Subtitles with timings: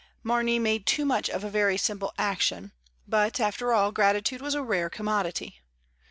[0.23, 2.71] Maraey made too much of a very simple action,
[3.07, 5.61] but, after all, gratitude was a rare commodity.